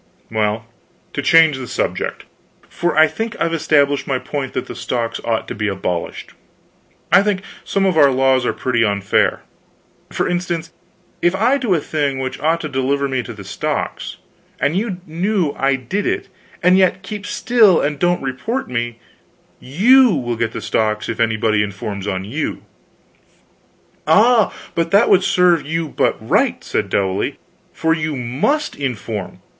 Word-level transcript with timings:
"Well, 0.31 0.65
to 1.13 1.21
change 1.21 1.57
the 1.59 1.67
subject 1.67 2.25
for 2.67 2.97
I 2.97 3.05
think 3.05 3.35
I've 3.39 3.53
established 3.53 4.07
my 4.07 4.17
point 4.17 4.53
that 4.53 4.65
the 4.65 4.73
stocks 4.73 5.21
ought 5.23 5.47
to 5.47 5.53
be 5.53 5.67
abolished. 5.67 6.31
I 7.11 7.21
think 7.21 7.43
some 7.63 7.85
of 7.85 7.95
our 7.99 8.09
laws 8.09 8.43
are 8.43 8.51
pretty 8.51 8.83
unfair. 8.83 9.41
For 10.09 10.27
instance, 10.27 10.73
if 11.21 11.35
I 11.35 11.59
do 11.59 11.75
a 11.75 11.79
thing 11.79 12.17
which 12.17 12.39
ought 12.39 12.61
to 12.61 12.67
deliver 12.67 13.07
me 13.07 13.21
to 13.21 13.31
the 13.31 13.43
stocks, 13.43 14.17
and 14.59 14.75
you 14.75 14.99
know 15.05 15.53
I 15.55 15.75
did 15.75 16.07
it 16.07 16.29
and 16.63 16.79
yet 16.79 17.03
keep 17.03 17.27
still 17.27 17.79
and 17.79 17.99
don't 17.99 18.23
report 18.23 18.67
me, 18.67 18.97
you 19.59 20.15
will 20.15 20.35
get 20.35 20.51
the 20.51 20.61
stocks 20.61 21.09
if 21.09 21.19
anybody 21.19 21.61
informs 21.61 22.07
on 22.07 22.25
you." 22.25 22.63
"Ah, 24.07 24.51
but 24.73 24.89
that 24.89 25.09
would 25.11 25.23
serve 25.23 25.63
you 25.63 25.89
but 25.89 26.15
right," 26.19 26.63
said 26.63 26.89
Dowley, 26.89 27.37
"for 27.71 27.93
you 27.93 28.15
must 28.15 28.75
inform. 28.75 29.41